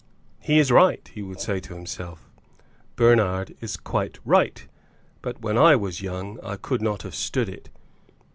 [0.39, 2.27] "He is right," he would say to himself;
[2.95, 4.67] "Bernard is quite right.
[5.21, 7.69] But when I was young I could not have stood it.